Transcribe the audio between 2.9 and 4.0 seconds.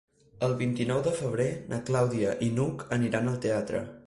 aniran al teatre.